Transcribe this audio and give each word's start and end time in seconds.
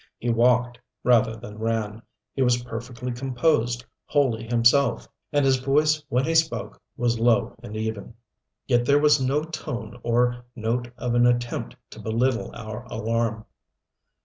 He 0.17 0.31
walked, 0.31 0.79
rather 1.03 1.35
than 1.35 1.59
ran, 1.59 2.01
he 2.33 2.41
was 2.41 2.63
perfectly 2.63 3.11
composed, 3.11 3.85
wholly 4.07 4.47
himself, 4.47 5.07
and 5.31 5.45
his 5.45 5.57
voice 5.57 6.03
when 6.09 6.25
he 6.25 6.33
spoke 6.33 6.81
was 6.97 7.19
low 7.19 7.53
and 7.61 7.75
even. 7.77 8.15
Yet 8.65 8.83
there 8.85 8.97
was 8.97 9.21
no 9.21 9.43
tone 9.43 9.99
or 10.01 10.43
note 10.55 10.91
of 10.97 11.13
an 11.13 11.27
attempt 11.27 11.75
to 11.91 11.99
belittle 11.99 12.49
our 12.55 12.83
alarm. 12.85 13.45